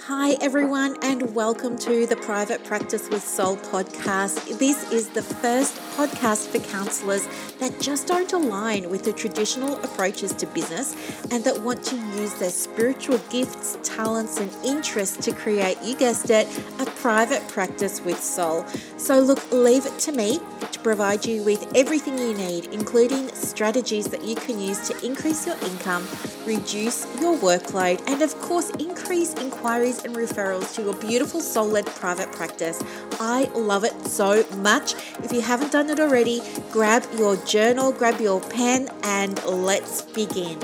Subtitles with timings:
[0.00, 4.58] Hi, everyone, and welcome to the Private Practice with Soul podcast.
[4.58, 7.28] This is the first podcast for counselors
[7.60, 10.96] that just don't align with the traditional approaches to business
[11.30, 16.30] and that want to use their spiritual gifts, talents, and interests to create, you guessed
[16.30, 16.48] it,
[16.80, 18.64] a private practice with soul.
[18.96, 20.40] So, look, leave it to me
[20.72, 25.46] to provide you with everything you need, including strategies that you can use to increase
[25.46, 26.06] your income,
[26.46, 29.34] reduce your workload, and of course, increase
[29.82, 32.82] inquiries and referrals to your beautiful soul led private practice.
[33.20, 34.94] I love it so much.
[35.24, 36.40] If you haven't done it already,
[36.70, 40.58] grab your journal, grab your pen, and let's begin.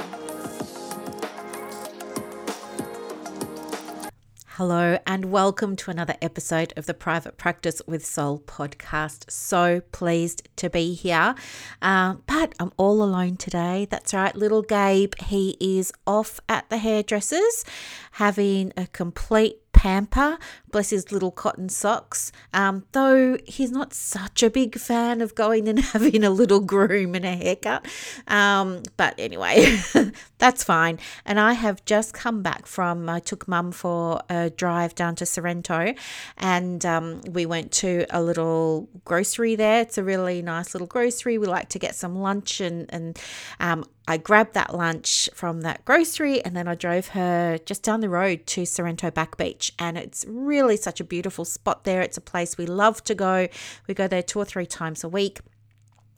[4.58, 9.30] Hello, and welcome to another episode of the Private Practice with Soul podcast.
[9.30, 11.36] So pleased to be here.
[11.80, 13.86] Uh, but I'm all alone today.
[13.88, 15.12] That's right, little Gabe.
[15.20, 17.64] He is off at the hairdressers
[18.10, 20.38] having a complete pamper,
[20.72, 22.32] bless his little cotton socks.
[22.52, 27.14] Um, though he's not such a big fan of going and having a little groom
[27.14, 27.86] and a haircut.
[28.26, 29.80] Um, but anyway,
[30.38, 30.98] that's fine.
[31.24, 35.26] And I have just come back from, I took mum for a drive down to
[35.26, 35.94] Sorrento
[36.36, 39.82] and um, we went to a little grocery there.
[39.82, 41.38] It's a really nice little grocery.
[41.38, 43.16] We like to get some lunch and, and
[43.60, 48.00] um, I grabbed that lunch from that grocery and then I drove her just down
[48.00, 49.70] the road to Sorrento Back Beach.
[49.78, 52.00] And it's really such a beautiful spot there.
[52.00, 53.48] It's a place we love to go.
[53.86, 55.40] We go there two or three times a week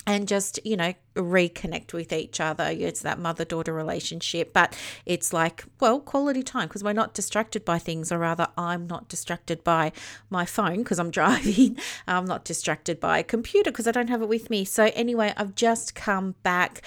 [0.06, 5.32] and just you know reconnect with each other it's that mother daughter relationship but it's
[5.32, 9.62] like well quality time because we're not distracted by things or rather i'm not distracted
[9.62, 9.92] by
[10.30, 14.22] my phone because i'm driving i'm not distracted by a computer because i don't have
[14.22, 16.80] it with me so anyway i've just come back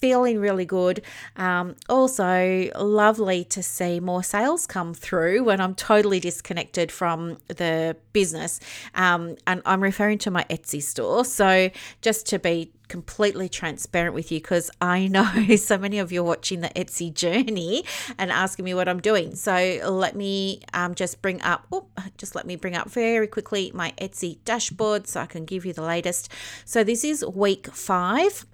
[0.00, 1.02] feeling really good.
[1.36, 7.96] Um, also, lovely to see more sales come through when I'm totally disconnected from the
[8.12, 8.60] business.
[8.94, 11.24] Um, and I'm referring to my Etsy store.
[11.24, 16.20] So, just to be completely transparent with you because I know so many of you
[16.20, 17.84] are watching the Etsy journey
[18.18, 19.36] and asking me what I'm doing.
[19.36, 19.52] So
[19.88, 21.86] let me um, just bring up, oh,
[22.18, 25.72] just let me bring up very quickly my Etsy dashboard so I can give you
[25.72, 26.30] the latest.
[26.64, 28.44] So this is week five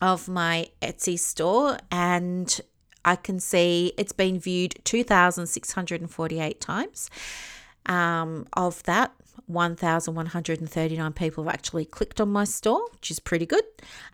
[0.00, 2.60] of my Etsy store and
[3.04, 7.10] I can see it's been viewed 2,648 times.
[7.86, 9.12] Um, of that,
[9.46, 13.64] 1,139 people have actually clicked on my store, which is pretty good.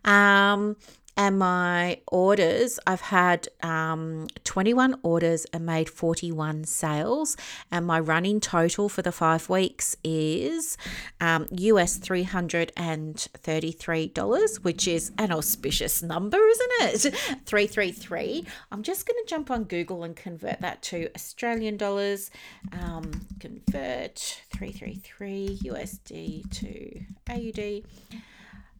[0.05, 0.77] Um,
[1.17, 7.37] and my orders i've had um, 21 orders and made 41 sales.
[7.71, 10.77] And my running total for the five weeks is
[11.21, 17.15] um, us $333 which is an auspicious number isn't it?
[17.45, 22.29] 333 i'm just going to jump on google and convert that to australian dollars.
[22.71, 24.19] Um, convert
[24.51, 27.83] 333 usd to aud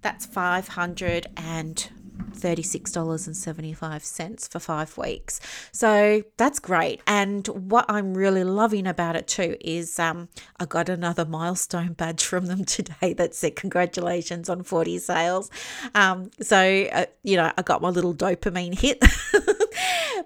[0.05, 1.89] that's 500 and
[2.33, 5.41] $36.75 for five weeks.
[5.71, 7.01] So that's great.
[7.07, 10.29] And what I'm really loving about it too is um,
[10.59, 15.49] I got another milestone badge from them today that said congratulations on 40 sales.
[15.95, 18.99] Um, so, uh, you know, I got my little dopamine hit.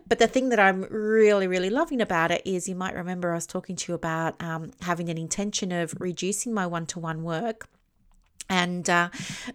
[0.09, 3.35] but the thing that I'm really, really loving about it is you might remember I
[3.35, 7.23] was talking to you about um, having an intention of reducing my one to one
[7.23, 7.69] work
[8.49, 9.09] and uh,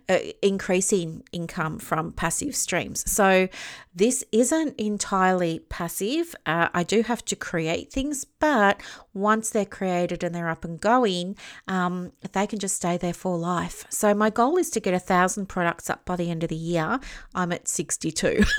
[0.09, 3.11] uh, increasing income from passive streams.
[3.11, 3.49] So,
[3.97, 6.35] this isn't entirely passive.
[6.47, 8.81] Uh, I do have to create things, but
[9.13, 11.37] once they're created and they're up and going,
[11.69, 13.85] um, they can just stay there for life.
[13.91, 16.57] So, my goal is to get a thousand products up by the end of the
[16.57, 17.01] year.
[17.35, 18.45] I'm at 62.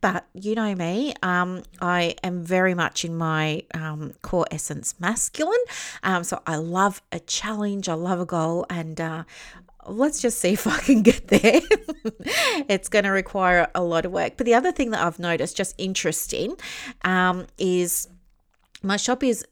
[0.00, 5.54] but you know me, um, I am very much in my um, core essence masculine.
[6.02, 9.24] Um, so I love a challenge, I love a goal, and uh,
[9.86, 11.60] let's just see if I can get there.
[12.68, 14.36] it's going to require a lot of work.
[14.36, 16.56] But the other thing that I've noticed, just interesting,
[17.02, 18.08] um, is
[18.82, 19.44] my shop is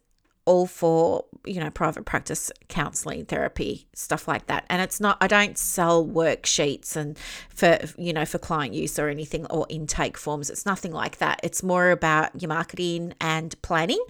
[0.47, 5.27] all for you know private practice counseling therapy stuff like that and it's not i
[5.27, 10.49] don't sell worksheets and for you know for client use or anything or intake forms
[10.49, 14.03] it's nothing like that it's more about your marketing and planning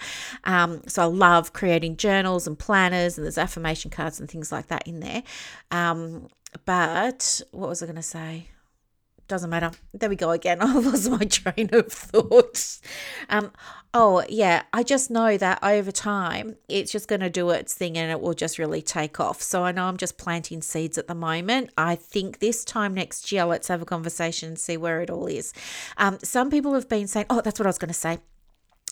[0.44, 4.69] um, so i love creating journals and planners and there's affirmation cards and things like
[4.69, 5.23] that in there
[5.71, 6.29] um,
[6.65, 8.47] but what was i going to say
[9.29, 9.73] doesn't matter.
[9.93, 10.59] There we go again.
[10.61, 12.79] I lost my train of thought.
[13.29, 13.50] Um,
[13.98, 17.96] oh, yeah, I just know that over time it's just going to do its thing
[17.96, 19.40] and it will just really take off.
[19.40, 21.70] So I know I'm just planting seeds at the moment.
[21.78, 25.26] I think this time next year, let's have a conversation and see where it all
[25.26, 25.54] is.
[25.96, 28.19] Um, some people have been saying, oh, that's what I was going to say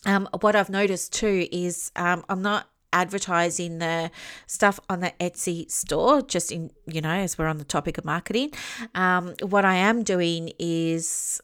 [0.06, 4.10] um, what I've noticed too is um, I'm not advertising the
[4.46, 8.04] stuff on the Etsy store, just in, you know, as we're on the topic of
[8.04, 8.52] marketing.
[8.94, 11.40] Um, what I am doing is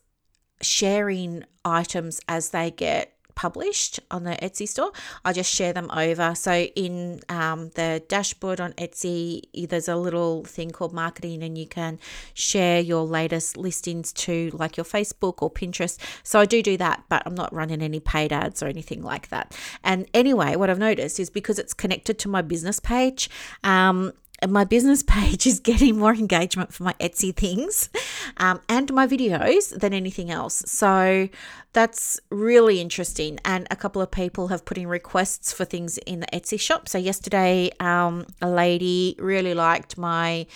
[0.62, 4.92] sharing items as they get published on the Etsy store.
[5.24, 6.34] I just share them over.
[6.34, 11.66] So in um, the dashboard on Etsy, there's a little thing called marketing, and you
[11.66, 11.98] can
[12.34, 15.96] share your latest listings to like your Facebook or Pinterest.
[16.22, 19.30] So I do do that, but I'm not running any paid ads or anything like
[19.30, 19.56] that.
[19.82, 23.30] And anyway, what I've noticed is because it's connected to my business page,
[23.64, 27.88] um, and my business page is getting more engagement for my Etsy things
[28.36, 30.62] um, and my videos than anything else.
[30.66, 31.28] So
[31.72, 33.38] that's really interesting.
[33.44, 36.88] And a couple of people have put in requests for things in the Etsy shop.
[36.88, 40.46] So yesterday, um, a lady really liked my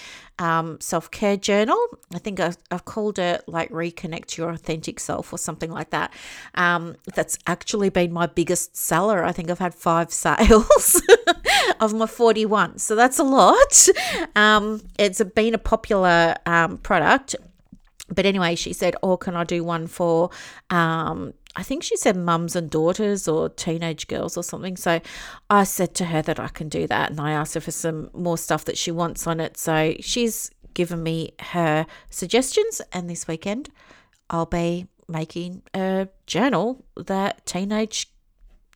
[0.40, 1.78] um, self care journal.
[2.12, 6.12] I think I've, I've, called it like Reconnect Your Authentic Self or something like that.
[6.56, 9.22] Um, that's actually been my biggest seller.
[9.22, 11.00] I think I've had five sales
[11.80, 12.78] of my 41.
[12.78, 13.88] So that's a lot.
[14.34, 17.36] Um, it's been a popular um, product
[18.08, 20.30] but anyway, she said, "Oh, can I do one for?"
[20.70, 24.76] Um, I think she said mums and daughters or teenage girls or something.
[24.76, 25.00] So
[25.48, 28.10] I said to her that I can do that, and I asked her for some
[28.12, 29.56] more stuff that she wants on it.
[29.56, 33.70] So she's given me her suggestions, and this weekend
[34.30, 38.10] I'll be making a journal that teenage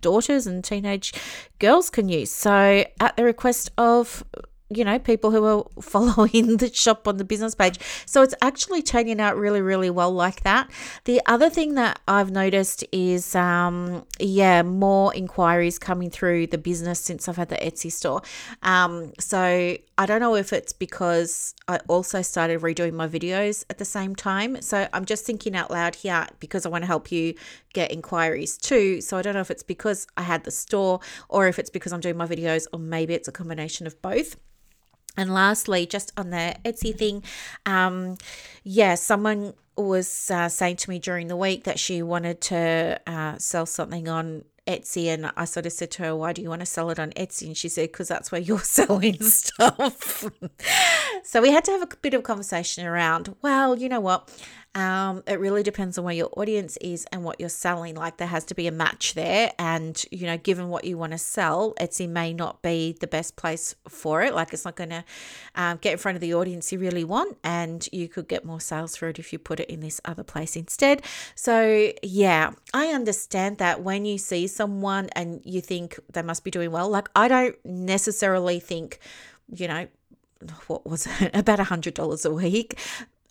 [0.00, 1.12] daughters and teenage
[1.58, 2.30] girls can use.
[2.30, 4.24] So at the request of
[4.70, 7.78] you know, people who are following the shop on the business page.
[8.06, 10.70] So it's actually turning out really, really well like that.
[11.04, 17.00] The other thing that I've noticed is, um, yeah, more inquiries coming through the business
[17.00, 18.22] since I've had the Etsy store.
[18.62, 19.38] Um, so
[20.00, 24.14] I don't know if it's because I also started redoing my videos at the same
[24.14, 24.60] time.
[24.60, 27.34] So I'm just thinking out loud here because I want to help you
[27.72, 29.00] get inquiries too.
[29.00, 31.92] So I don't know if it's because I had the store or if it's because
[31.92, 34.36] I'm doing my videos or maybe it's a combination of both.
[35.18, 37.24] And lastly, just on the Etsy thing,
[37.66, 38.16] um,
[38.62, 43.36] yeah, someone was uh, saying to me during the week that she wanted to uh,
[43.38, 46.60] sell something on Etsy, and I sort of said to her, "Why do you want
[46.60, 50.24] to sell it on Etsy?" And she said, "Because that's where you're selling stuff."
[51.24, 53.34] so we had to have a bit of conversation around.
[53.40, 54.30] Well, you know what?
[54.74, 57.96] Um, it really depends on where your audience is and what you're selling.
[57.96, 61.12] Like there has to be a match there, and you know, given what you want
[61.12, 64.34] to sell, Etsy may not be the best place for it.
[64.34, 65.04] Like it's not going to
[65.54, 68.60] um, get in front of the audience you really want, and you could get more
[68.60, 71.02] sales for it if you put it in this other place instead.
[71.34, 76.50] So yeah, I understand that when you see someone and you think they must be
[76.50, 79.00] doing well, like I don't necessarily think,
[79.52, 79.88] you know,
[80.66, 82.78] what was it about a hundred dollars a week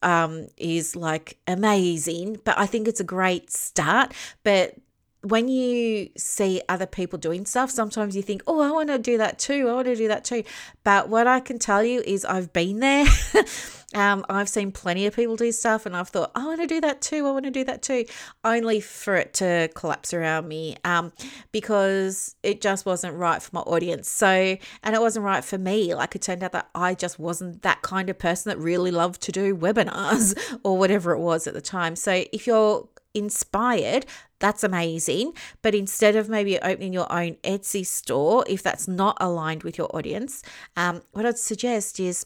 [0.04, 4.14] um, is like amazing, but I think it's a great start.
[4.44, 4.76] But
[5.22, 9.18] when you see other people doing stuff, sometimes you think, oh, I want to do
[9.18, 9.68] that too.
[9.68, 10.44] I want to do that too.
[10.84, 13.06] But what I can tell you is I've been there.
[13.96, 16.82] um, I've seen plenty of people do stuff and I've thought, I want to do
[16.82, 17.26] that too.
[17.26, 18.06] I want to do that too.
[18.44, 21.14] Only for it to collapse around me um,
[21.54, 24.10] because it just wasn't right for my audience.
[24.10, 25.96] So, and it wasn't right for me.
[25.96, 29.22] Like it turned out that I just wasn't that kind of person that really loved
[29.22, 31.96] to do webinars or whatever it was at the time.
[31.96, 34.06] So if you're inspired,
[34.40, 35.32] that's amazing.
[35.62, 39.96] But instead of maybe opening your own Etsy store, if that's not aligned with your
[39.96, 40.44] audience,
[40.76, 42.26] um, what I'd suggest is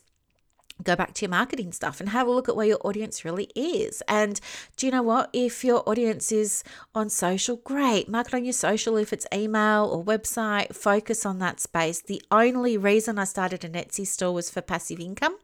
[0.84, 3.50] go back to your marketing stuff and have a look at where your audience really
[3.56, 4.02] is.
[4.08, 4.40] And
[4.78, 5.30] do you know what?
[5.34, 6.64] If your audience is
[6.96, 8.08] on social, great.
[8.10, 8.98] Market on your social.
[8.98, 12.02] If it's email or website, focus on that space.
[12.02, 15.38] The only reason I started an Etsy store was for passive income.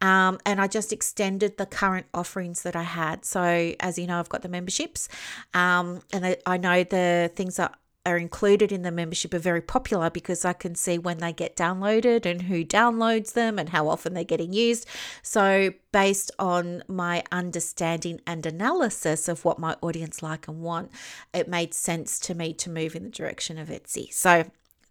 [0.00, 3.24] Um, and I just extended the current offerings that I had.
[3.24, 5.08] So, as you know, I've got the memberships,
[5.54, 7.74] um, and I know the things that
[8.10, 11.56] are included in the membership are very popular because I can see when they get
[11.56, 14.86] downloaded and who downloads them and how often they're getting used.
[15.22, 20.90] So, based on my understanding and analysis of what my audience like and want,
[21.32, 24.12] it made sense to me to move in the direction of Etsy.
[24.12, 24.50] So,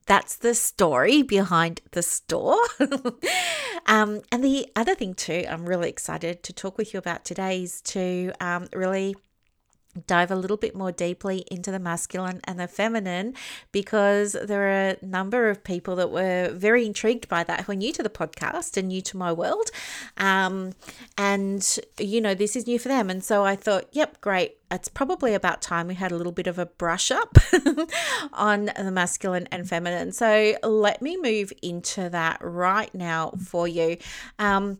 [0.09, 2.59] that's the story behind the store.
[3.85, 7.61] um, and the other thing, too, I'm really excited to talk with you about today
[7.61, 9.15] is to um, really
[10.07, 13.33] dive a little bit more deeply into the masculine and the feminine
[13.71, 17.75] because there are a number of people that were very intrigued by that who are
[17.75, 19.71] new to the podcast and new to my world.
[20.17, 20.73] Um,
[21.17, 23.09] and, you know, this is new for them.
[23.09, 24.58] And so I thought, yep, great.
[24.71, 27.37] It's probably about time we had a little bit of a brush up
[28.33, 30.11] on the masculine and feminine.
[30.11, 33.97] So let me move into that right now for you.
[34.37, 34.79] Um,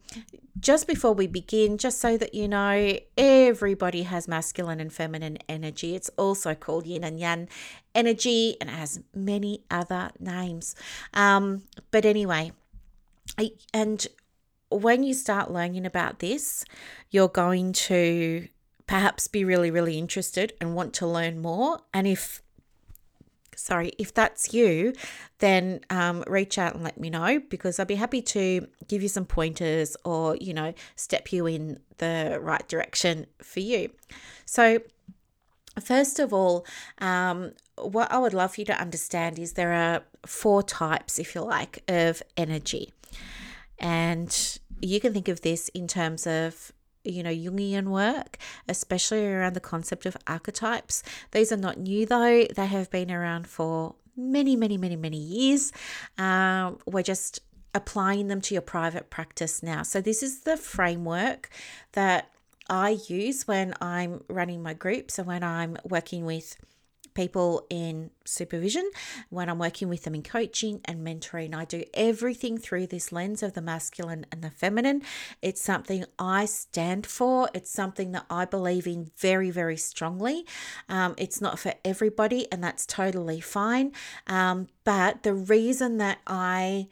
[0.59, 5.95] just before we begin, just so that you know, everybody has masculine and feminine energy.
[5.95, 7.47] It's also called yin and yang
[7.95, 10.75] energy and it has many other names.
[11.13, 12.51] Um, but anyway,
[13.37, 14.05] I, and
[14.69, 16.63] when you start learning about this,
[17.09, 18.47] you're going to
[18.89, 21.79] perhaps be really, really interested and want to learn more.
[21.93, 22.41] And if
[23.55, 24.93] sorry, if that's you,
[25.37, 29.07] then um, reach out and let me know because I'd be happy to give you
[29.07, 33.91] some pointers or, you know, step you in the right direction for you.
[34.47, 34.79] So,
[35.79, 36.65] first of all,
[36.97, 41.35] um, what I would love for you to understand is there are four types, if
[41.35, 42.91] you like, of energy.
[43.77, 46.71] And you can think of this in terms of
[47.03, 48.37] you know Jungian work,
[48.67, 51.03] especially around the concept of archetypes.
[51.31, 55.71] These are not new though; they have been around for many, many, many, many years.
[56.17, 57.39] Um, we're just
[57.73, 59.83] applying them to your private practice now.
[59.83, 61.49] So this is the framework
[61.93, 62.29] that
[62.69, 66.55] I use when I'm running my groups and when I'm working with
[67.13, 68.89] people in supervision,
[69.29, 71.55] when I'm working with them in coaching and mentoring.
[71.55, 75.01] I do everything through this lens of the masculine and the feminine.
[75.41, 80.45] It's something I stand for, it's something that I believe in very, very strongly.
[80.87, 83.91] Um, it's not for everybody, and that's totally fine.
[84.27, 86.87] Um, but the reason that I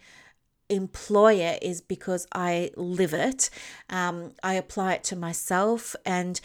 [0.70, 3.50] employ it is because I live it.
[3.90, 5.96] Um, I apply it to myself.
[6.06, 6.40] And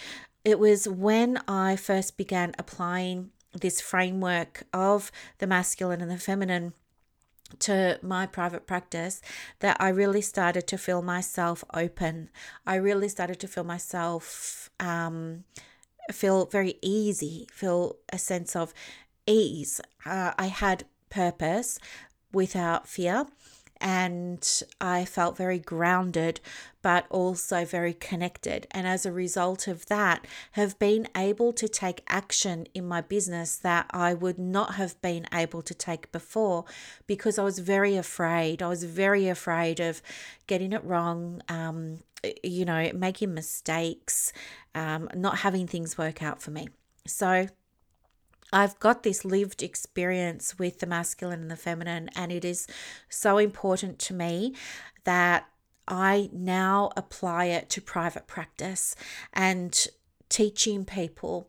[0.45, 6.73] it was when I first began applying this framework of the masculine and the feminine
[7.59, 9.21] to my private practice
[9.61, 12.31] that I really started to feel myself open.
[12.67, 15.45] I really started to feel myself um,
[16.11, 18.73] feel very easy, feel a sense of
[19.27, 19.81] ease.
[20.05, 21.79] Uh, I had purpose
[22.33, 23.27] without fear
[23.83, 26.41] and I felt very grounded,
[26.81, 28.67] but also very connected.
[28.71, 33.57] And as a result of that, have been able to take action in my business
[33.57, 36.65] that I would not have been able to take before
[37.07, 38.63] because I was very afraid.
[38.63, 40.01] I was very afraid of
[40.47, 41.43] getting it wrong.
[41.49, 41.99] Um,
[42.45, 44.33] you know, making mistakes,
[44.77, 46.69] um, not having things work out for me.
[47.05, 47.49] So,
[48.53, 52.67] I've got this lived experience with the masculine and the feminine, and it is
[53.09, 54.55] so important to me
[55.05, 55.49] that
[55.89, 58.95] I now apply it to private practice
[59.33, 59.87] and
[60.29, 61.49] teaching people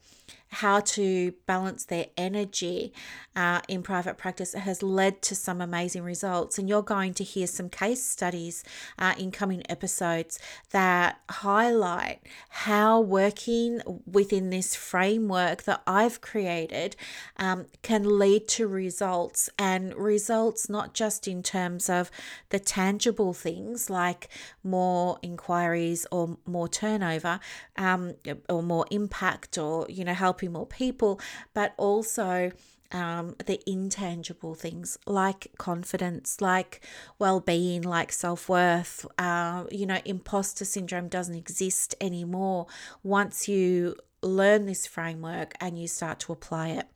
[0.54, 2.94] how to balance their energy
[3.36, 6.60] uh, in private practice has led to some amazing results.
[6.60, 8.64] And you're going to hear some case studies
[9.00, 10.38] uh, in coming episodes
[10.72, 16.96] that highlight how working within this framework that I've created
[17.38, 22.12] um, can lead to results and results not just in terms of
[22.50, 24.30] the tangible things like
[24.64, 27.40] more inquiries or more turnover
[27.78, 28.14] um,
[28.48, 31.20] or more impact or, you know, helping helping more people,
[31.54, 32.52] but also
[32.92, 36.82] um, the intangible things like confidence, like
[37.20, 39.06] well being, like self worth.
[39.18, 42.68] Uh, you know, imposter syndrome doesn't exist anymore
[43.04, 46.88] once you learn this framework and you start to apply it.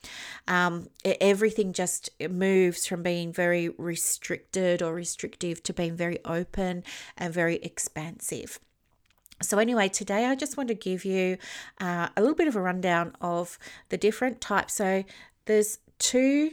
[0.48, 6.84] Um, everything just moves from being very restricted or restrictive to being very open
[7.18, 8.60] and very expansive.
[9.42, 11.38] So, anyway, today I just want to give you
[11.80, 14.74] uh, a little bit of a rundown of the different types.
[14.76, 15.04] So,
[15.46, 16.52] there's two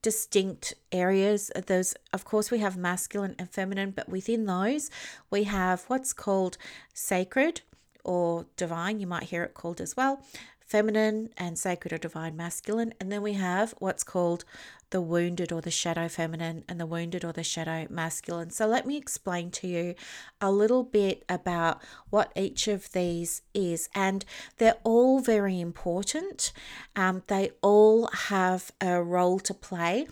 [0.00, 1.50] distinct areas.
[1.66, 4.90] Those, of course, we have masculine and feminine, but within those,
[5.30, 6.56] we have what's called
[6.92, 7.62] sacred
[8.04, 9.00] or divine.
[9.00, 10.22] You might hear it called as well
[10.66, 12.94] feminine and sacred or divine masculine.
[13.00, 14.44] And then we have what's called
[14.90, 18.50] the wounded or the shadow feminine and the wounded or the shadow masculine.
[18.50, 19.94] So let me explain to you
[20.40, 23.88] a little bit about what each of these is.
[23.94, 24.24] And
[24.58, 26.52] they're all very important,
[26.94, 30.06] um, they all have a role to play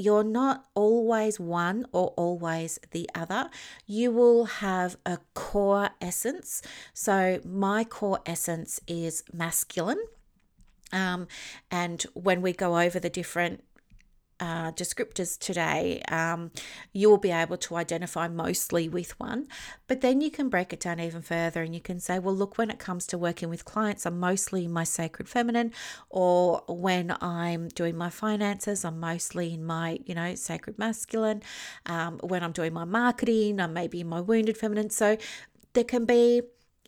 [0.00, 3.50] you're not always one or always the other.
[3.86, 6.62] You will have a core essence.
[6.94, 10.02] So, my core essence is masculine.
[10.92, 11.28] Um,
[11.70, 13.62] and when we go over the different
[14.40, 16.50] uh, descriptors today, um,
[16.92, 19.46] you will be able to identify mostly with one.
[19.86, 22.58] But then you can break it down even further and you can say, well, look,
[22.58, 25.72] when it comes to working with clients, I'm mostly in my sacred feminine,
[26.08, 31.42] or when I'm doing my finances, I'm mostly in my, you know, sacred masculine.
[31.86, 34.90] Um, when I'm doing my marketing, I'm maybe in my wounded feminine.
[34.90, 35.16] So
[35.72, 36.42] there can be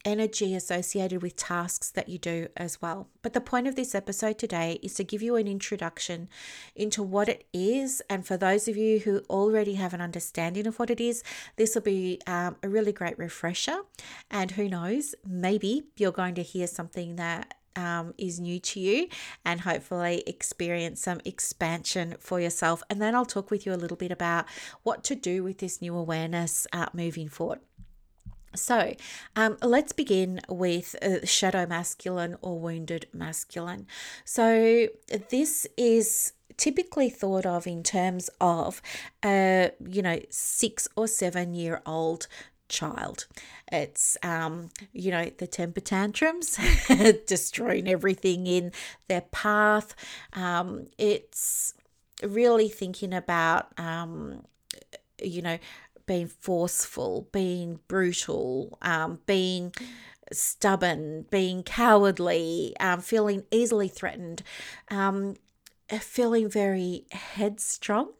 [0.05, 3.09] energy associated with tasks that you do as well.
[3.23, 6.29] But the point of this episode today is to give you an introduction
[6.75, 8.03] into what it is.
[8.09, 11.23] And for those of you who already have an understanding of what it is,
[11.57, 13.81] this will be um, a really great refresher.
[14.31, 19.09] And who knows, maybe you're going to hear something that um, is new to you
[19.45, 22.83] and hopefully experience some expansion for yourself.
[22.91, 24.47] And then I'll talk with you a little bit about
[24.83, 27.61] what to do with this new awareness uh, moving forward.
[28.55, 28.95] So,
[29.37, 33.87] um, let's begin with uh, shadow masculine or wounded masculine.
[34.25, 34.89] So,
[35.31, 38.83] this is typically thought of in terms of
[39.25, 42.27] a you know six or seven year old
[42.73, 43.27] child.
[43.71, 46.59] It's, um, you know, the temper tantrums,
[47.27, 48.73] destroying everything in
[49.09, 49.95] their path.
[50.33, 51.75] Um, it's
[52.23, 54.43] really thinking about, um,
[55.23, 55.59] you know,
[56.07, 59.73] being forceful, being brutal, um, being
[60.33, 64.43] stubborn, being cowardly, um, feeling easily threatened,
[64.91, 65.35] um,
[66.01, 68.11] feeling very headstrong,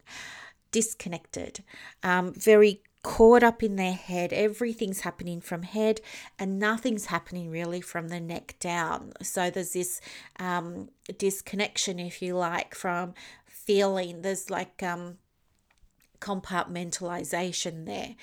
[0.71, 1.63] disconnected,
[2.03, 4.31] um, very caught up in their head.
[4.31, 5.99] Everything's happening from head
[6.39, 9.11] and nothing's happening really from the neck down.
[9.21, 9.99] So there's this
[10.39, 13.13] um, disconnection, if you like, from
[13.45, 14.21] feeling.
[14.21, 15.17] There's like um,
[16.23, 18.15] compartmentalization there.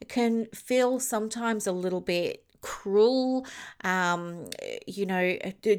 [0.00, 3.46] It can feel sometimes a little bit cruel,
[3.84, 4.46] um,
[4.86, 5.36] you know,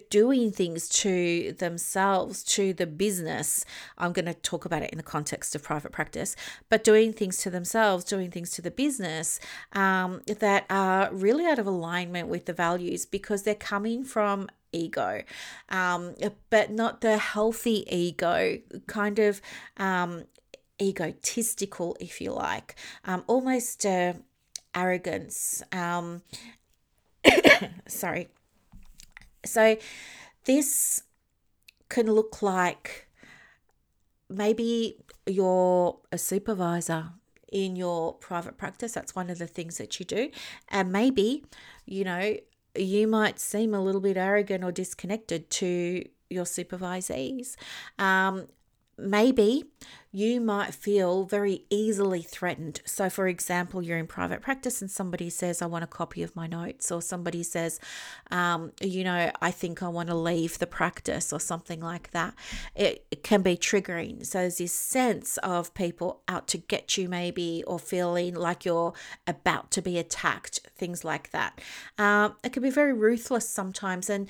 [0.10, 3.66] doing things to themselves, to the business.
[3.98, 6.36] I'm going to talk about it in the context of private practice,
[6.70, 9.40] but doing things to themselves, doing things to the business
[9.74, 15.24] um, that are really out of alignment with the values because they're coming from ego,
[15.70, 16.16] um,
[16.50, 19.42] but not the healthy ego, kind of
[19.78, 20.24] um,
[20.82, 24.14] egotistical, if you like, um, almost uh,
[24.76, 25.64] arrogance.
[25.72, 26.22] Um,
[27.88, 28.30] sorry.
[29.46, 29.78] So
[30.46, 31.04] this
[31.90, 33.08] can look like
[34.30, 37.10] maybe you're a supervisor
[37.52, 38.94] in your private practice.
[38.94, 40.30] That's one of the things that you do.
[40.70, 41.44] And maybe,
[41.86, 42.36] you know,
[42.76, 47.56] you might seem a little bit arrogant or disconnected to your supervisees.
[47.98, 48.48] Um,
[48.98, 49.66] maybe
[50.12, 52.82] you might feel very easily threatened.
[52.84, 56.36] So, for example, you're in private practice and somebody says, I want a copy of
[56.36, 57.80] my notes, or somebody says,
[58.32, 62.34] um, you know, I think I want to leave the practice, or something like that.
[62.76, 64.26] It, it can be triggering.
[64.26, 68.94] So, there's this sense of people out to get you, maybe, or feeling like you're
[69.28, 71.62] about to be attacked, things like that.
[72.00, 74.10] Um, it can be very ruthless sometimes.
[74.10, 74.28] And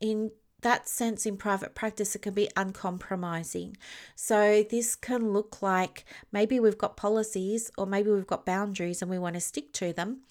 [0.00, 3.76] in that sense in private practice, it can be uncompromising.
[4.14, 9.10] So, this can look like maybe we've got policies or maybe we've got boundaries and
[9.10, 10.22] we want to stick to them,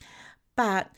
[0.55, 0.91] but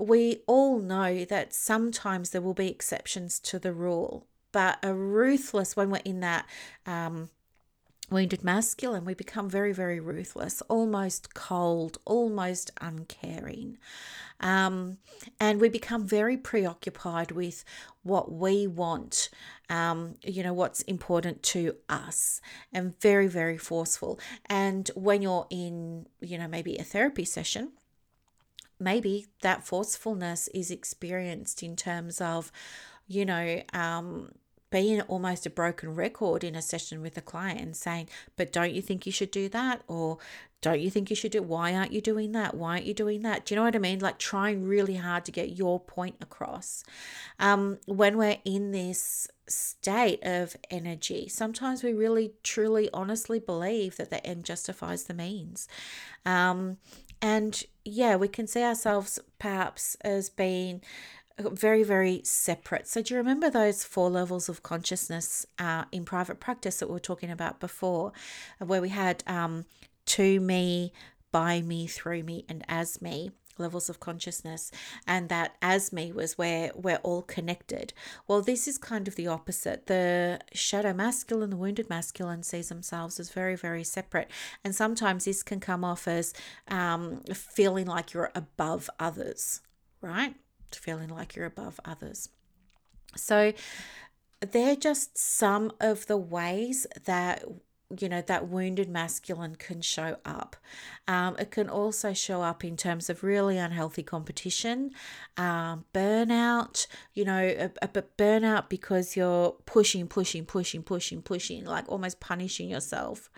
[0.00, 4.26] we all know that sometimes there will be exceptions to the rule.
[4.52, 6.46] But a ruthless, when we're in that
[6.86, 7.28] um,
[8.10, 13.78] wounded masculine, we become very, very ruthless, almost cold, almost uncaring.
[14.40, 14.98] Um,
[15.40, 17.64] and we become very preoccupied with
[18.08, 19.30] what we want,
[19.70, 22.40] um, you know, what's important to us,
[22.72, 24.18] and very, very forceful.
[24.46, 27.72] And when you're in, you know, maybe a therapy session,
[28.80, 32.50] maybe that forcefulness is experienced in terms of,
[33.06, 34.32] you know, um,
[34.70, 38.72] being almost a broken record in a session with a client and saying, but don't
[38.72, 39.82] you think you should do that?
[39.88, 40.18] Or
[40.60, 42.54] don't you think you should do why aren't you doing that?
[42.54, 43.44] Why aren't you doing that?
[43.44, 44.00] Do you know what I mean?
[44.00, 46.82] Like trying really hard to get your point across.
[47.38, 54.10] Um, when we're in this state of energy, sometimes we really truly honestly believe that
[54.10, 55.68] the end justifies the means.
[56.26, 56.78] Um,
[57.22, 60.82] and yeah, we can see ourselves perhaps as being
[61.38, 62.88] very, very separate.
[62.88, 66.94] So, do you remember those four levels of consciousness uh, in private practice that we
[66.94, 68.12] were talking about before,
[68.58, 69.64] where we had um,
[70.06, 70.92] to me,
[71.30, 73.30] by me, through me, and as me?
[73.58, 74.70] levels of consciousness
[75.06, 77.92] and that as me was where we're all connected
[78.26, 83.18] well this is kind of the opposite the shadow masculine the wounded masculine sees themselves
[83.18, 84.30] as very very separate
[84.64, 86.32] and sometimes this can come off as
[86.68, 89.60] um, feeling like you're above others
[90.00, 90.36] right
[90.72, 92.28] feeling like you're above others.
[93.16, 93.52] So,
[94.40, 97.44] they're just some of the ways that
[97.98, 100.56] you know that wounded masculine can show up
[101.06, 104.90] um, it can also show up in terms of really unhealthy competition
[105.38, 111.88] um, burnout you know a, a, burnout because you're pushing pushing pushing pushing pushing like
[111.88, 113.30] almost punishing yourself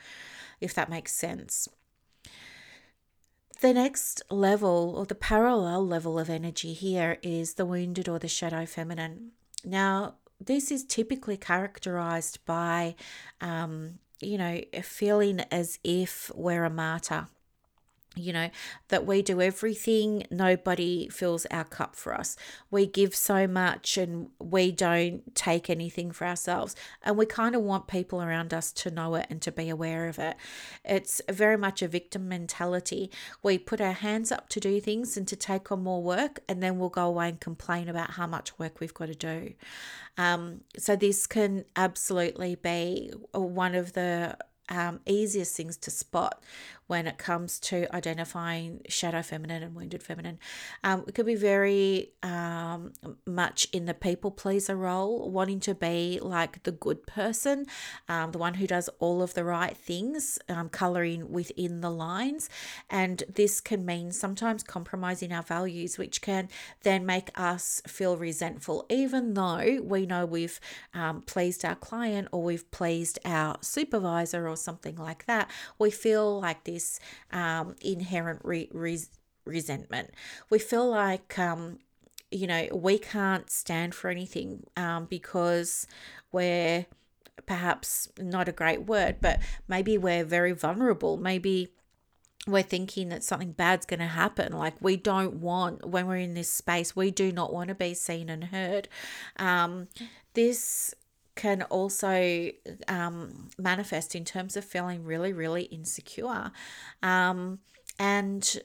[0.61, 1.69] if that makes sense
[3.61, 8.29] the next level or the parallel level of energy here is the wounded or the
[8.29, 9.33] shadow feminine.
[9.65, 12.95] Now, this is typically characterized by,
[13.41, 17.29] um, you know, feeling as if we're a martyr
[18.17, 18.51] you know,
[18.89, 22.37] that we do everything, nobody fills our cup for us.
[22.71, 26.75] We give so much and we don't take anything for ourselves.
[27.03, 30.09] And we kind of want people around us to know it and to be aware
[30.09, 30.37] of it.
[30.85, 33.13] It's very much a victim mentality.
[33.43, 36.63] We put our hands up to do things and to take on more work, and
[36.63, 39.55] then we'll go away and complain about how much work we've got to do.
[40.19, 44.37] Um, so, this can absolutely be one of the
[44.71, 46.43] um, easiest things to spot
[46.91, 50.41] when it comes to identifying shadow feminine and wounded feminine.
[50.83, 56.19] Um, it could be very um, much in the people pleaser role, wanting to be
[56.21, 57.67] like the good person,
[58.09, 62.51] um, the one who does all of the right things, um, colouring within the lines.
[62.91, 66.49] And this can mean sometimes compromising our values, which can
[66.83, 70.59] then make us feel resentful, even though we know we've
[70.93, 75.49] um, pleased our client or we've pleased our supervisor or something like that.
[75.79, 77.01] We feel like this this
[77.33, 79.11] um, inherent re- res-
[79.45, 80.11] resentment.
[80.49, 81.79] We feel like, um,
[82.31, 85.87] you know, we can't stand for anything um, because
[86.33, 86.87] we're
[87.47, 91.17] perhaps not a great word, but maybe we're very vulnerable.
[91.17, 91.69] Maybe
[92.47, 94.53] we're thinking that something bad's going to happen.
[94.53, 97.93] Like we don't want, when we're in this space, we do not want to be
[97.95, 98.89] seen and heard.
[99.37, 99.89] Um,
[100.35, 100.95] this
[101.41, 102.51] can also
[102.87, 106.53] um, manifest in terms of feeling really, really insecure.
[107.03, 107.61] Um,
[107.99, 108.59] and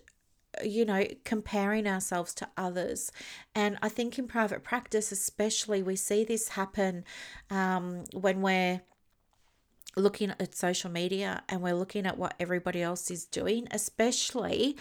[0.63, 3.11] you know, comparing ourselves to others.
[3.53, 7.03] And I think in private practice, especially, we see this happen
[7.49, 8.81] um, when we're
[9.97, 14.77] looking at social media and we're looking at what everybody else is doing, especially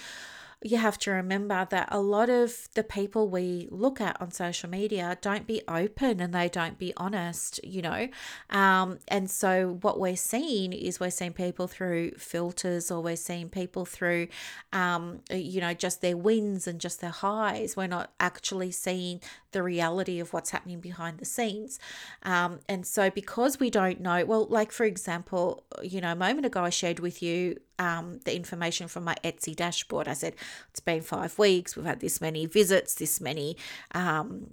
[0.65, 4.71] you have to remember that a lot of the people we look at on social
[4.71, 8.09] media don't be open and they don't be honest, you know.
[8.49, 13.51] Um, and so what we're seeing is we're seeing people through filters or we're seeing
[13.51, 14.29] people through,
[14.73, 17.77] um, you know, just their wins and just their highs.
[17.77, 19.21] We're not actually seeing
[19.53, 21.79] the reality of what's happening behind the scenes.
[22.23, 26.47] Um, and so because we don't know, well, like for example, you know, a moment
[26.47, 30.09] ago I shared with you um, the information from my Etsy dashboard.
[30.09, 30.35] I said,
[30.71, 33.57] it's been five weeks, we've had this many visits, this many
[33.95, 34.49] um,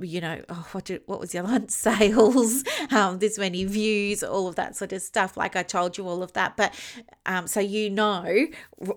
[0.00, 1.68] you know, oh, what did what was other one?
[1.68, 5.36] Sales, um, this many views, all of that sort of stuff.
[5.36, 6.74] Like I told you all of that, but
[7.26, 8.46] um, so you know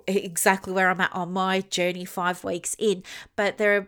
[0.08, 3.04] exactly where I'm at on my journey five weeks in.
[3.36, 3.88] But there are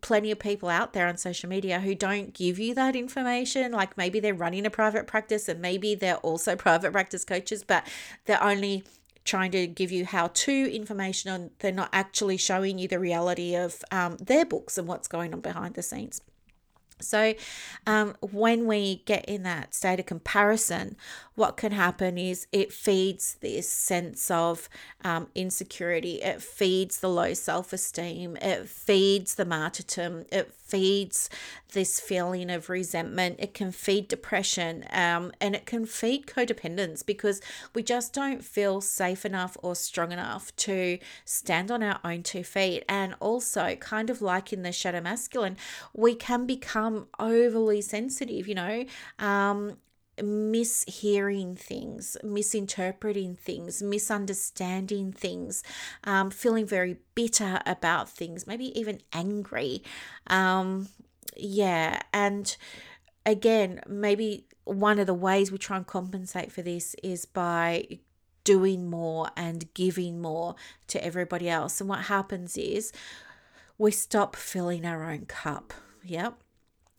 [0.00, 3.72] plenty of people out there on social media who don't give you that information.
[3.72, 7.86] Like maybe they're running a private practice and maybe they're also private practice coaches, but
[8.24, 8.84] they're only
[9.24, 13.54] trying to give you how to information on they're not actually showing you the reality
[13.54, 16.20] of um, their books and what's going on behind the scenes.
[17.02, 17.34] So,
[17.86, 20.96] um, when we get in that state of comparison,
[21.40, 24.68] what can happen is it feeds this sense of
[25.02, 26.16] um, insecurity.
[26.16, 28.36] It feeds the low self esteem.
[28.36, 30.26] It feeds the martyrdom.
[30.30, 31.30] It feeds
[31.72, 33.36] this feeling of resentment.
[33.38, 37.40] It can feed depression um, and it can feed codependence because
[37.74, 42.44] we just don't feel safe enough or strong enough to stand on our own two
[42.44, 42.84] feet.
[42.86, 45.56] And also, kind of like in the shadow masculine,
[45.94, 48.84] we can become overly sensitive, you know.
[49.18, 49.78] Um,
[50.22, 55.62] mishearing things, misinterpreting things, misunderstanding things,
[56.04, 59.82] um, feeling very bitter about things, maybe even angry.
[60.26, 60.88] Um,
[61.36, 62.56] yeah, and
[63.26, 67.98] again, maybe one of the ways we try and compensate for this is by
[68.44, 70.54] doing more and giving more
[70.88, 71.80] to everybody else.
[71.80, 72.92] And what happens is
[73.78, 75.72] we stop filling our own cup.
[76.04, 76.38] Yep.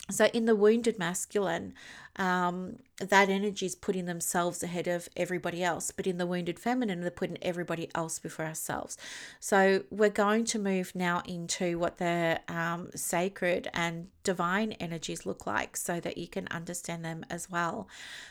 [0.10, 1.74] So in the wounded masculine,
[2.18, 5.92] um, that energy is putting themselves ahead of everybody else.
[5.92, 8.98] But in the wounded feminine, they're putting everybody else before ourselves.
[9.40, 15.48] So we're going to move now into what the um, sacred and divine energies look
[15.48, 17.88] like so that you can understand them as well.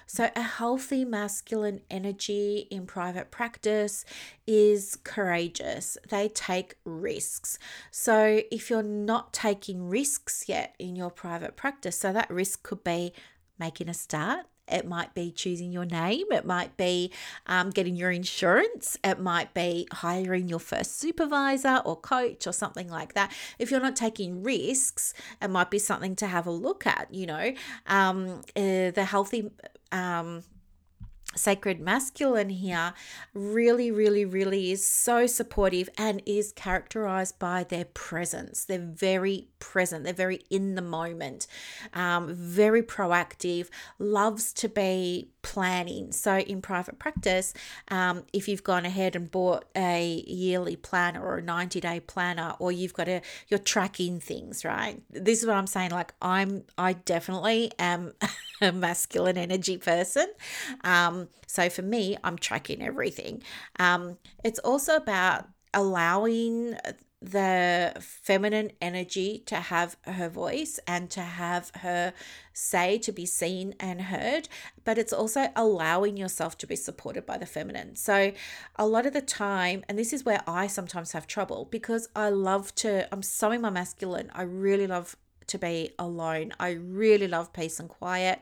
[0.07, 4.05] So, a healthy masculine energy in private practice
[4.47, 7.59] is courageous, they take risks.
[7.91, 12.85] So, if you're not taking risks yet in your private practice, so that risk could
[12.85, 13.13] be
[13.61, 14.47] making a start.
[14.67, 16.27] It might be choosing your name.
[16.31, 17.13] It might be
[17.47, 18.97] um, getting your insurance.
[19.03, 23.33] It might be hiring your first supervisor or coach or something like that.
[23.59, 27.13] If you're not taking risks, it might be something to have a look at.
[27.13, 27.53] You know,
[27.87, 29.51] um, uh, the healthy
[29.93, 30.43] um,
[31.37, 32.93] sacred masculine here
[33.35, 38.65] really, really, really is so supportive and is characterized by their presence.
[38.65, 41.47] They're very present, they're very in the moment,
[41.95, 46.13] um, very proactive, loves to be planning.
[46.13, 47.55] So, in private practice,
[47.89, 52.55] um, if you've gone ahead and bought a yearly planner or a 90 day planner,
[52.59, 55.01] or you've got a, you're tracking things, right?
[55.11, 55.91] This is what I'm saying.
[55.91, 58.13] Like, I'm, I definitely am
[58.61, 60.27] a masculine energy person.
[60.85, 63.43] Um, so, for me, I'm tracking everything.
[63.79, 66.77] Um, it's also about allowing
[67.23, 72.15] the feminine energy to have her voice and to have her
[72.55, 74.49] say to be seen and heard,
[74.85, 77.95] but it's also allowing yourself to be supported by the feminine.
[77.95, 78.33] So,
[78.77, 82.31] a lot of the time, and this is where I sometimes have trouble because I
[82.31, 85.15] love to, I'm so in my masculine, I really love
[85.51, 86.53] to be alone.
[86.59, 88.41] I really love peace and quiet.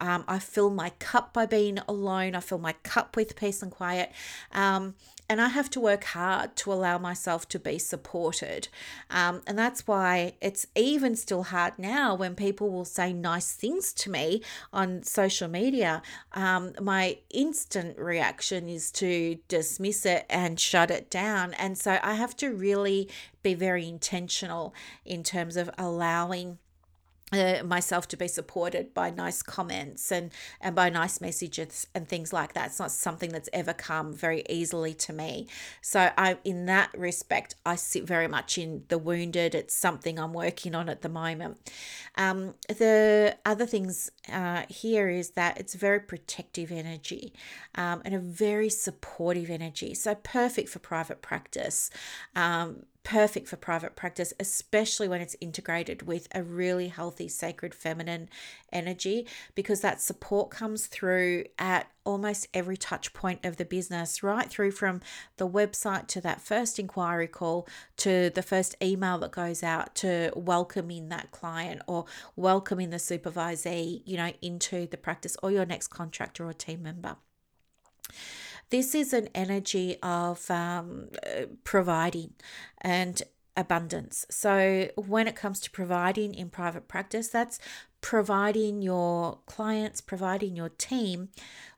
[0.00, 2.34] Um, I fill my cup by being alone.
[2.34, 4.12] I fill my cup with peace and quiet.
[4.52, 4.94] Um,
[5.28, 8.68] and I have to work hard to allow myself to be supported.
[9.10, 13.92] Um, and that's why it's even still hard now when people will say nice things
[13.94, 16.02] to me on social media.
[16.32, 21.54] Um, my instant reaction is to dismiss it and shut it down.
[21.54, 23.08] And so I have to really
[23.42, 26.58] be very intentional in terms of allowing
[27.32, 32.32] uh, myself to be supported by nice comments and and by nice messages and things
[32.32, 32.66] like that.
[32.68, 35.48] It's not something that's ever come very easily to me.
[35.80, 39.56] So i in that respect i sit very much in the wounded.
[39.56, 41.58] It's something i'm working on at the moment.
[42.16, 47.32] Um, the other things uh, here is that it's very protective energy
[47.74, 49.94] um, and a very supportive energy.
[49.94, 51.90] So perfect for private practice.
[52.36, 58.28] Um, perfect for private practice, especially when it's integrated with a really healthy, sacred feminine
[58.72, 64.50] energy, because that support comes through at almost every touch point of the business, right
[64.50, 65.00] through from
[65.36, 70.32] the website to that first inquiry call to the first email that goes out to
[70.34, 75.86] welcoming that client or welcoming the supervisee, you know, into the practice or your next
[75.88, 77.14] contractor or team member.
[78.70, 81.08] This is an energy of um,
[81.64, 82.34] providing
[82.80, 83.22] and
[83.56, 84.26] abundance.
[84.28, 87.58] So, when it comes to providing in private practice, that's
[88.00, 91.28] providing your clients, providing your team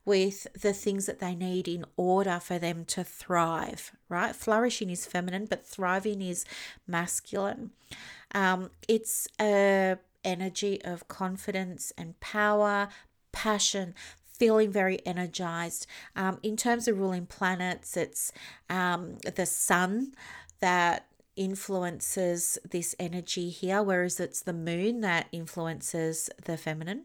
[0.04, 4.34] with the things that they need in order for them to thrive, right?
[4.34, 6.44] Flourishing is feminine, but thriving is
[6.86, 7.70] masculine.
[8.34, 12.88] Um, it's a energy of confidence and power,
[13.32, 13.94] passion,
[14.38, 15.86] feeling very energized.
[16.16, 18.32] Um, in terms of ruling planets, it's
[18.70, 20.14] um, the sun
[20.60, 27.04] that influences this energy here, whereas it's the moon that influences the feminine.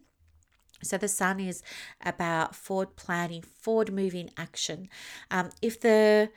[0.82, 1.64] So the sun is
[2.04, 4.90] about forward planning, forward moving action.
[5.32, 6.30] Um, if the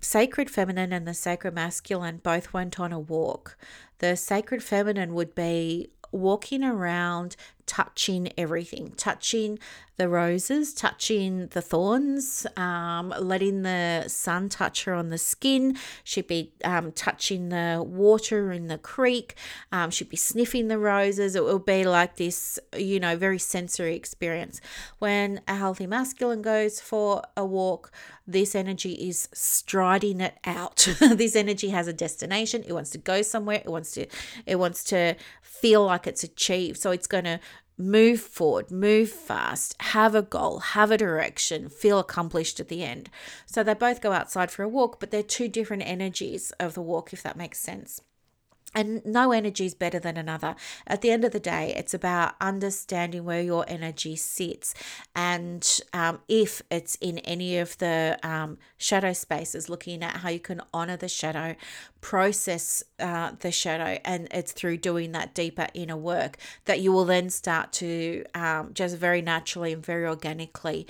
[0.00, 3.56] sacred feminine and the sacred masculine both went on a walk,
[3.98, 7.36] the sacred feminine would be walking around
[7.66, 9.58] touching everything, touching
[9.96, 15.76] the roses, touching the thorns, um, letting the sun touch her on the skin.
[16.04, 19.36] She'd be um, touching the water in the creek.
[19.72, 21.34] Um, she'd be sniffing the roses.
[21.34, 24.60] It will be like this, you know, very sensory experience.
[24.98, 27.90] When a healthy masculine goes for a walk,
[28.26, 30.88] this energy is striding it out.
[31.00, 32.64] this energy has a destination.
[32.66, 33.62] It wants to go somewhere.
[33.64, 34.06] It wants to,
[34.44, 36.78] it wants to feel like it's achieved.
[36.78, 37.40] So it's going to
[37.78, 43.10] move forward, move fast, have a goal, have a direction, feel accomplished at the end.
[43.44, 46.82] So they both go outside for a walk, but they're two different energies of the
[46.82, 48.00] walk, if that makes sense
[48.76, 50.54] and no energy is better than another.
[50.86, 54.74] At the end of the day, it's about understanding where your energy sits,
[55.14, 60.40] and um, if it's in any of the um, shadow spaces, looking at how you
[60.40, 61.56] can honor the shadow,
[62.06, 67.04] process uh, the shadow, and it's through doing that deeper inner work that you will
[67.04, 70.86] then start to um, just very naturally and very organically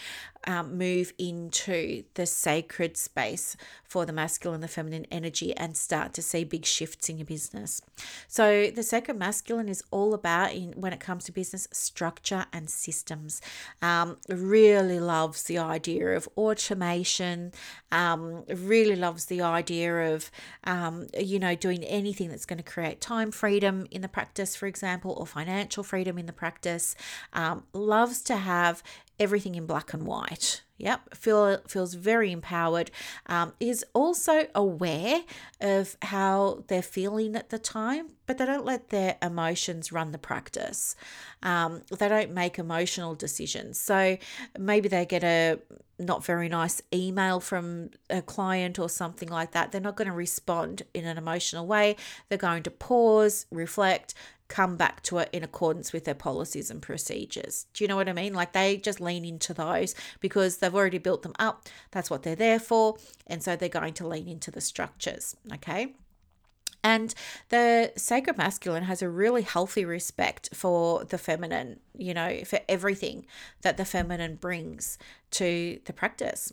[0.47, 6.13] um, move into the sacred space for the masculine and the feminine energy and start
[6.13, 7.81] to see big shifts in your business.
[8.29, 12.71] So the sacred masculine is all about in when it comes to business structure and
[12.71, 13.41] systems.
[13.83, 17.53] Um, really loves the idea of automation.
[17.91, 20.31] Um, really loves the idea of
[20.65, 24.67] um, you know doing anything that's going to create time freedom in the practice, for
[24.67, 26.95] example, or financial freedom in the practice.
[27.33, 28.83] Um, loves to have
[29.19, 30.63] everything in black and white.
[30.79, 32.91] Yep, feel feels very empowered.
[33.27, 35.23] Um, is also aware
[35.61, 40.19] of how they're feeling at the time, but they don't let their emotions run the
[40.19, 40.95] practice.
[41.43, 43.81] Um, they don't make emotional decisions.
[43.81, 44.19] So
[44.59, 45.59] maybe they get a
[45.99, 49.73] not very nice email from a client or something like that.
[49.73, 51.97] They're not going to respond in an emotional way.
[52.29, 54.13] They're going to pause, reflect,
[54.49, 57.67] come back to it in accordance with their policies and procedures.
[57.75, 58.35] Do you know what I mean?
[58.35, 61.67] Like they just lean into those because they've already built them up.
[61.91, 62.97] That's what they're there for.
[63.27, 65.37] And so they're going to lean into the structures.
[65.55, 65.95] Okay.
[66.85, 67.15] And
[67.49, 73.27] the sacred masculine has a really healthy respect for the feminine, you know, for everything
[73.63, 74.97] that the feminine brings
[75.33, 76.53] to the practice.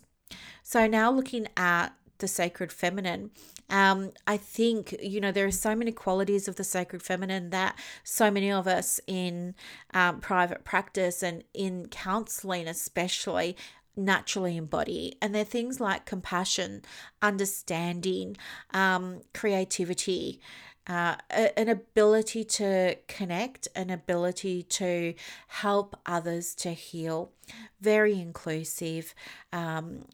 [0.64, 3.30] So now looking at the sacred feminine.
[3.70, 7.78] Um, I think, you know, there are so many qualities of the sacred feminine that
[8.02, 9.54] so many of us in
[9.92, 13.56] um, private practice and in counseling, especially,
[13.96, 15.16] naturally embody.
[15.22, 16.82] And they're things like compassion,
[17.22, 18.36] understanding,
[18.72, 20.40] um, creativity,
[20.86, 25.14] uh, an ability to connect, an ability to
[25.48, 27.32] help others to heal,
[27.80, 29.14] very inclusive,
[29.52, 30.04] um,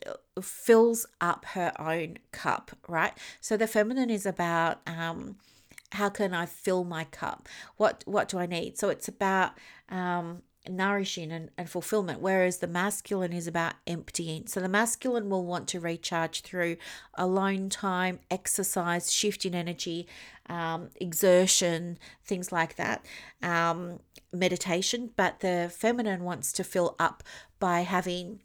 [0.41, 3.13] fills up her own cup, right?
[3.41, 5.37] So the feminine is about um,
[5.93, 7.49] how can I fill my cup?
[7.77, 8.79] What what do I need?
[8.79, 9.53] So it's about
[9.89, 14.47] um, nourishing and, and fulfillment, whereas the masculine is about emptying.
[14.47, 16.77] So the masculine will want to recharge through
[17.15, 20.07] alone time, exercise, shifting energy,
[20.49, 23.05] um, exertion, things like that,
[23.43, 24.01] um,
[24.33, 25.11] meditation.
[25.17, 27.23] But the feminine wants to fill up
[27.59, 28.41] by having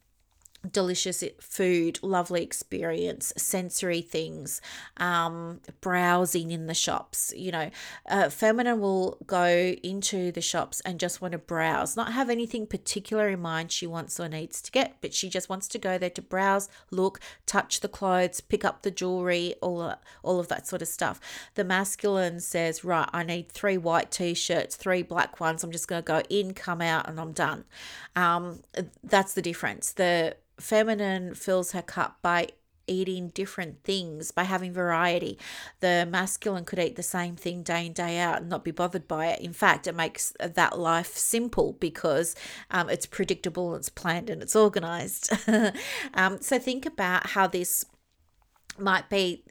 [0.71, 4.61] delicious food, lovely experience, sensory things,
[4.97, 7.33] um, browsing in the shops.
[7.35, 7.71] You know,
[8.09, 12.67] uh, feminine will go into the shops and just want to browse, not have anything
[12.67, 15.97] particular in mind she wants or needs to get, but she just wants to go
[15.97, 20.67] there to browse, look, touch the clothes, pick up the jewelry, all all of that
[20.67, 21.19] sort of stuff.
[21.55, 25.63] The masculine says, right, I need three white t-shirts, three black ones.
[25.63, 27.65] I'm just going to go in, come out, and I'm done.
[28.15, 28.61] Um,
[29.03, 29.91] that's the difference.
[29.91, 32.49] The feminine fills her cup by
[32.87, 35.37] eating different things by having variety.
[35.79, 39.07] The masculine could eat the same thing day in, day out and not be bothered
[39.07, 39.41] by it.
[39.41, 42.35] In fact, it makes that life simple because
[42.71, 45.31] um, it's predictable, it's planned, and it's organized.
[46.13, 47.85] um, so think about how this
[48.77, 49.43] might be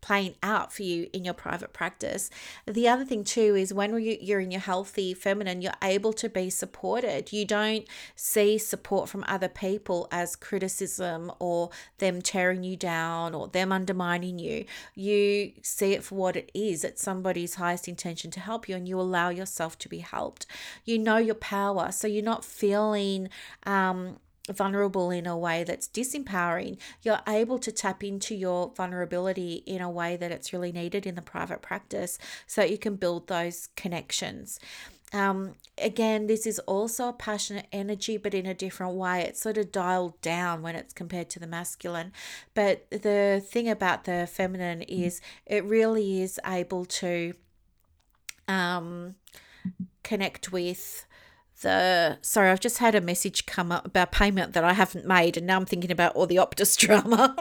[0.00, 2.30] playing out for you in your private practice.
[2.66, 6.50] The other thing too is when you're in your healthy feminine, you're able to be
[6.50, 7.32] supported.
[7.32, 7.86] You don't
[8.16, 14.38] see support from other people as criticism or them tearing you down or them undermining
[14.38, 14.64] you.
[14.94, 16.84] You see it for what it is.
[16.84, 20.46] It's somebody's highest intention to help you, and you allow yourself to be helped.
[20.84, 23.28] You know your power, so you're not feeling
[23.64, 24.18] um,
[24.52, 29.90] vulnerable in a way that's disempowering, you're able to tap into your vulnerability in a
[29.90, 34.58] way that it's really needed in the private practice so you can build those connections.
[35.12, 39.22] Um, again, this is also a passionate energy, but in a different way.
[39.22, 42.12] It's sort of dialed down when it's compared to the masculine.
[42.54, 47.34] But the thing about the feminine is it really is able to
[48.46, 49.16] um,
[50.02, 51.06] connect with
[51.60, 55.36] the sorry, I've just had a message come up about payment that I haven't made,
[55.36, 57.36] and now I'm thinking about all the Optus drama.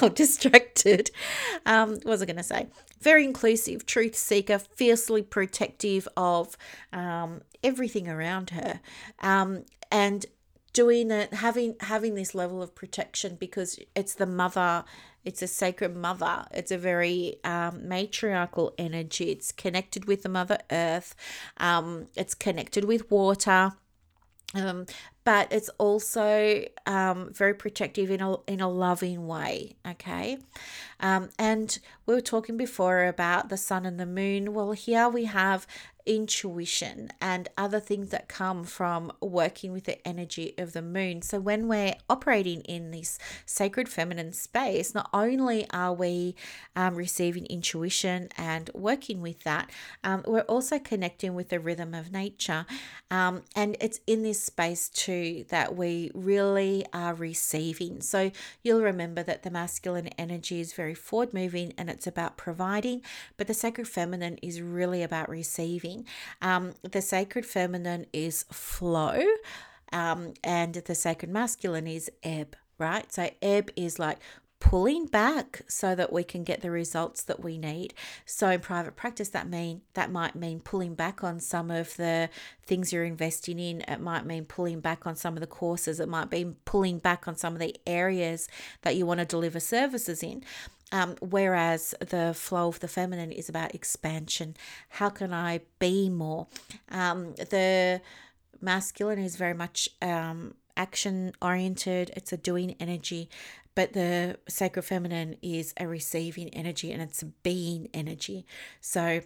[0.00, 1.10] I'm distracted.
[1.66, 2.68] Um, what was I going to say?
[3.00, 6.56] Very inclusive, truth seeker, fiercely protective of
[6.92, 8.80] um, everything around her,
[9.20, 10.26] um, and
[10.72, 14.84] doing it, having having this level of protection because it's the mother
[15.24, 16.44] it's a sacred mother.
[16.52, 19.30] It's a very um, matriarchal energy.
[19.30, 21.14] It's connected with the Mother Earth.
[21.58, 23.72] Um, it's connected with water.
[24.54, 24.86] Um,
[25.24, 29.76] but it's also um, very protective in a, in a loving way.
[29.86, 30.38] Okay.
[31.00, 34.52] Um, and we were talking before about the sun and the moon.
[34.52, 35.66] Well, here we have
[36.06, 41.22] intuition and other things that come from working with the energy of the moon.
[41.22, 46.34] So, when we're operating in this sacred feminine space, not only are we
[46.74, 49.70] um, receiving intuition and working with that,
[50.02, 52.66] um, we're also connecting with the rhythm of nature.
[53.10, 58.00] Um, and it's in this space too that we really are receiving.
[58.00, 58.30] So,
[58.62, 63.02] you'll remember that the masculine energy is very forward moving and it's about providing,
[63.36, 65.91] but the sacred feminine is really about receiving.
[66.40, 69.22] Um, the sacred feminine is flow,
[69.92, 73.12] um, and the sacred masculine is ebb, right?
[73.12, 74.18] So ebb is like
[74.62, 77.92] pulling back so that we can get the results that we need.
[78.24, 82.30] So in private practice that mean that might mean pulling back on some of the
[82.64, 83.80] things you're investing in.
[83.88, 85.98] It might mean pulling back on some of the courses.
[85.98, 88.48] It might be pulling back on some of the areas
[88.82, 90.44] that you want to deliver services in.
[90.92, 94.54] Um, whereas the flow of the feminine is about expansion.
[94.90, 96.48] How can I be more?
[96.90, 98.02] Um, the
[98.60, 103.28] masculine is very much um, action oriented, it's a doing energy,
[103.74, 108.46] but the sacred feminine is a receiving energy and it's a being energy.
[108.80, 109.22] So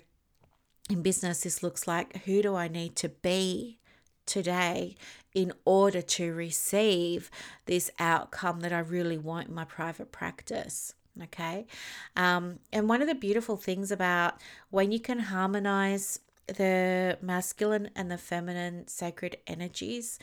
[0.89, 3.79] in business, this looks like who do I need to be
[4.25, 4.97] today
[5.35, 7.31] in order to receive
[7.67, 10.95] this outcome that I really want in my private practice.
[11.23, 11.67] Okay.
[12.15, 14.35] Um, and one of the beautiful things about
[14.71, 20.19] when you can harmonize the masculine and the feminine sacred energies,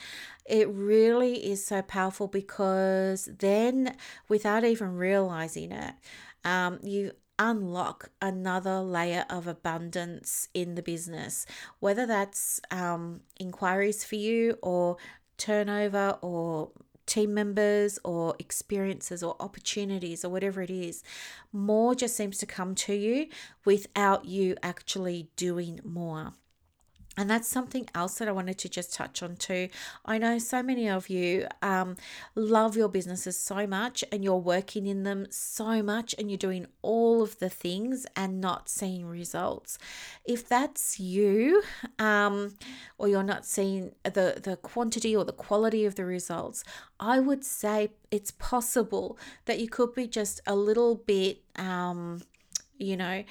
[0.45, 3.95] it really is so powerful because then,
[4.29, 5.95] without even realizing it,
[6.45, 11.45] um, you unlock another layer of abundance in the business,
[11.79, 14.97] whether that's um, inquiries for you or
[15.37, 16.69] turnover or
[17.05, 21.03] team members or experiences or opportunities or whatever it is,
[21.51, 23.27] more just seems to come to you
[23.65, 26.33] without you actually doing more.
[27.15, 29.69] And that's something else that I wanted to just touch on too.
[30.03, 31.95] I know so many of you um,
[32.33, 36.65] love your businesses so much and you're working in them so much and you're doing
[36.81, 39.77] all of the things and not seeing results.
[40.25, 41.61] If that's you,
[41.99, 42.55] um,
[42.97, 46.63] or you're not seeing the, the quantity or the quality of the results,
[46.99, 52.23] I would say it's possible that you could be just a little bit, um,
[52.79, 53.23] you know,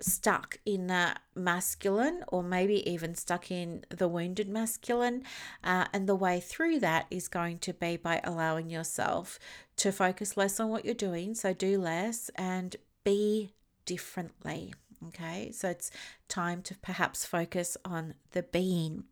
[0.00, 5.22] stuck in that masculine or maybe even stuck in the wounded masculine.
[5.62, 9.38] Uh, and the way through that is going to be by allowing yourself
[9.76, 11.34] to focus less on what you're doing.
[11.34, 13.52] So do less and be
[13.84, 14.74] differently.
[15.08, 15.90] Okay, so it's
[16.28, 19.04] time to perhaps focus on the being.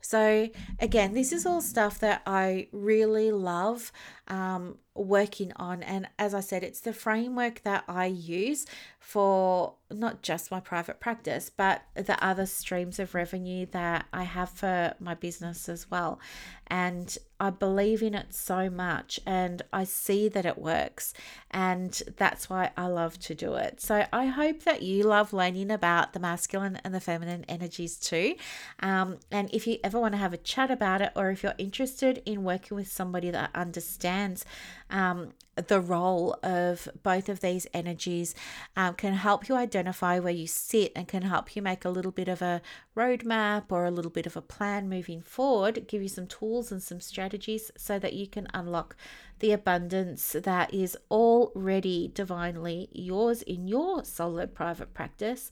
[0.00, 0.48] So,
[0.78, 3.92] again, this is all stuff that I really love
[4.28, 5.82] um, working on.
[5.82, 8.66] And as I said, it's the framework that I use
[8.98, 14.50] for not just my private practice, but the other streams of revenue that I have
[14.50, 16.20] for my business as well.
[16.68, 21.12] And I believe in it so much and I see that it works.
[21.50, 23.80] And that's why I love to do it.
[23.80, 28.36] So, I hope that you love learning about the masculine and the feminine energies too.
[28.80, 31.54] Um, and if you ever want to have a chat about it, or if you're
[31.58, 34.44] interested in working with somebody that understands
[34.90, 38.34] um, the role of both of these energies,
[38.76, 42.12] um, can help you identify where you sit and can help you make a little
[42.12, 42.62] bit of a
[42.96, 46.82] roadmap or a little bit of a plan moving forward, give you some tools and
[46.82, 48.96] some strategies so that you can unlock
[49.40, 55.50] the abundance that is already divinely yours in your solo private practice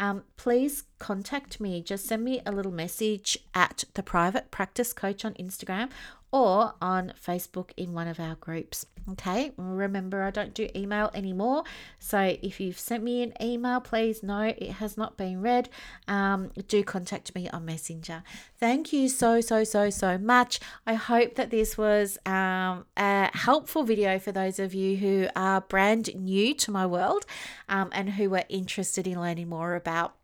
[0.00, 1.82] um, please contact me.
[1.82, 5.90] Just send me a little message at the private practice coach on Instagram
[6.32, 8.86] or on Facebook in one of our groups.
[9.12, 11.64] Okay, remember I don't do email anymore.
[11.98, 15.68] So if you've sent me an email, please know it has not been read.
[16.06, 18.22] Um, do contact me on Messenger.
[18.58, 20.60] Thank you so, so, so, so much.
[20.86, 25.62] I hope that this was um, a helpful video for those of you who are
[25.62, 27.26] brand new to my world
[27.68, 30.14] um, and who are interested in learning more about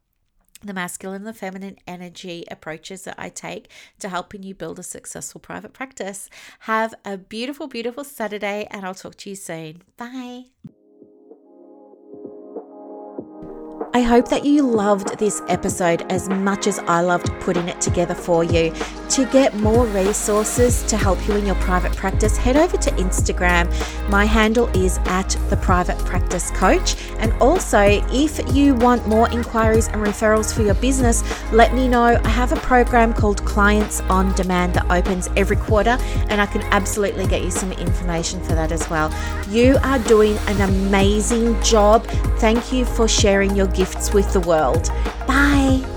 [0.63, 4.83] the masculine and the feminine energy approaches that I take to helping you build a
[4.83, 6.29] successful private practice.
[6.61, 9.83] Have a beautiful, beautiful Saturday, and I'll talk to you soon.
[9.97, 10.47] Bye.
[13.97, 18.15] I hope that you loved this episode as much as I loved putting it together
[18.15, 18.75] for you.
[19.11, 23.71] To get more resources to help you in your private practice, head over to Instagram.
[24.11, 26.97] My handle is at the private practice coach.
[27.21, 27.81] And also,
[28.13, 32.21] if you want more inquiries and referrals for your business, let me know.
[32.23, 35.97] I have a program called Clients on Demand that opens every quarter,
[36.29, 39.11] and I can absolutely get you some information for that as well.
[39.49, 42.07] You are doing an amazing job.
[42.39, 44.89] Thank you for sharing your gifts with the world.
[45.27, 45.96] Bye.